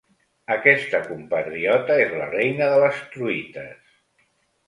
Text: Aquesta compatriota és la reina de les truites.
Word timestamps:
Aquesta 0.53 1.01
compatriota 1.09 1.97
és 2.05 2.15
la 2.21 2.29
reina 2.31 2.69
de 2.73 2.79
les 2.85 3.05
truites. 3.17 3.93